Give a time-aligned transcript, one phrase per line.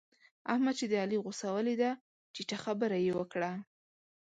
[0.51, 1.91] احمد چې د علي غوسه وليده؛
[2.33, 3.51] ټيټه خبره يې وکړه.